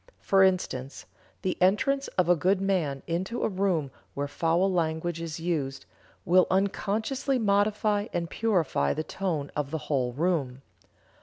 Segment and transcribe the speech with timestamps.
[0.19, 1.05] For instance,
[1.43, 5.85] the entrance of a good man into a room where foul language is used,
[6.25, 10.63] will unconsciously modify and purify the tone of the whole room.